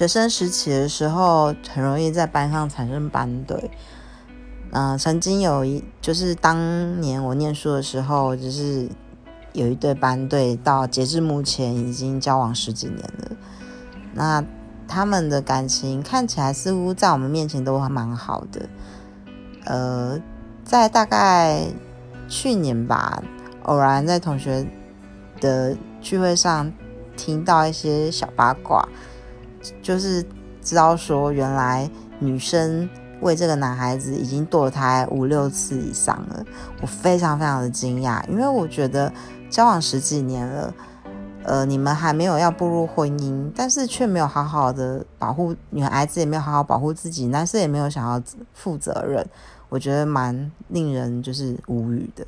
[0.00, 3.70] 学生时期的时候，很容易在班上产生班队。
[4.70, 8.88] 嗯，曾经有一，就是当年我念书的时候，就是
[9.52, 13.36] 有一对班队，到截至目前已经交往十几年了。
[14.14, 14.42] 那
[14.88, 18.70] 他们的感情看起来似乎在我们面前都还蛮好的。
[19.66, 20.18] 呃，
[20.64, 21.66] 在大概
[22.26, 23.22] 去年吧，
[23.64, 24.66] 偶然在同学
[25.42, 26.72] 的聚会上
[27.18, 28.88] 听到一些小八卦。
[29.82, 30.24] 就是
[30.62, 32.88] 知道说，原来女生
[33.20, 36.44] 为这个男孩子已经堕胎五六次以上了，
[36.80, 39.12] 我非常非常的惊讶，因为我觉得
[39.50, 40.74] 交往十几年了，
[41.44, 48.22] 呃，你们还没有要步入婚姻，但是却没有好好的保护女孩子，也没有好好保护自己，男生也没有想要
[48.54, 49.26] 负责任，
[49.68, 52.26] 我觉得蛮令人就是无语的。